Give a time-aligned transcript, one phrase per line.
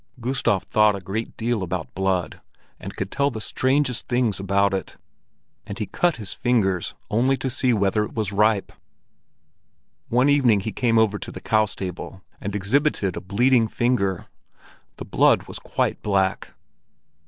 [0.19, 2.41] Gustav thought a great deal about blood,
[2.79, 4.97] and could tell the strangest things about it;
[5.67, 8.73] and he cut his fingers only to see whether it was ripe.
[10.09, 14.25] One evening he came over to the cow stable and exhibited a bleeding finger.
[14.95, 16.47] The blood was quite black.